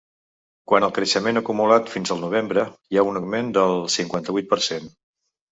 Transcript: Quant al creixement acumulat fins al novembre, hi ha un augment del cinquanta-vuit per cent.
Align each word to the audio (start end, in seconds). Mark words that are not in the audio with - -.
Quant 0.71 0.85
al 0.85 0.93
creixement 0.95 1.41
acumulat 1.41 1.91
fins 1.97 2.13
al 2.15 2.21
novembre, 2.23 2.65
hi 2.95 2.99
ha 2.99 3.05
un 3.11 3.21
augment 3.21 3.55
del 3.59 3.79
cinquanta-vuit 3.99 4.53
per 4.57 4.61
cent. 4.71 4.91